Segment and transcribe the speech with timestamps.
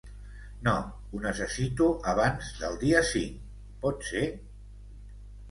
[0.67, 0.71] No,
[1.11, 3.45] ho necessito abans del dia cinc,
[3.85, 4.25] pot ser?